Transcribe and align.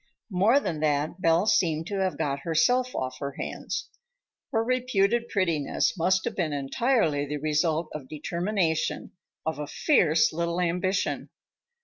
More 0.31 0.59
than 0.59 0.79
that, 0.79 1.21
Belle 1.21 1.45
seemed 1.45 1.85
to 1.85 1.99
have 1.99 2.17
got 2.17 2.39
herself 2.39 2.95
off 2.95 3.19
her 3.19 3.33
hands. 3.33 3.87
Her 4.51 4.63
reputed 4.63 5.29
prettiness 5.29 5.95
must 5.95 6.25
have 6.25 6.35
been 6.35 6.53
entirely 6.53 7.27
the 7.27 7.37
result 7.37 7.87
of 7.93 8.09
determination, 8.09 9.11
of 9.45 9.59
a 9.59 9.67
fierce 9.67 10.33
little 10.33 10.59
ambition. 10.59 11.29